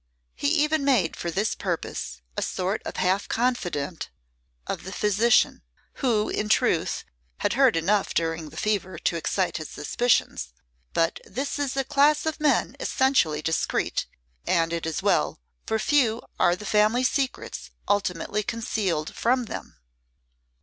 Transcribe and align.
He 0.33 0.47
even 0.47 0.83
made 0.83 1.15
for 1.15 1.29
this 1.29 1.53
purpose 1.53 2.23
a 2.35 2.41
sort 2.41 2.81
of 2.87 2.97
half 2.97 3.27
confidant 3.27 4.09
of 4.65 4.81
the 4.81 4.91
physician, 4.91 5.61
who, 6.01 6.27
in 6.27 6.49
truth, 6.49 7.03
had 7.41 7.53
heard 7.53 7.75
enough 7.75 8.15
during 8.15 8.49
the 8.49 8.57
fever 8.57 8.97
to 8.97 9.15
excite 9.15 9.57
his 9.57 9.69
suspicions; 9.69 10.53
but 10.93 11.19
this 11.23 11.59
is 11.59 11.77
a 11.77 11.83
class 11.83 12.25
of 12.25 12.39
men 12.39 12.75
essentially 12.79 13.43
discreet, 13.43 14.07
and 14.47 14.73
it 14.73 14.87
is 14.87 15.03
well, 15.03 15.39
for 15.67 15.77
few 15.77 16.23
are 16.39 16.55
the 16.55 16.65
family 16.65 17.03
secrets 17.03 17.69
ultimately 17.87 18.41
concealed 18.41 19.13
from 19.15 19.45
them. 19.45 19.75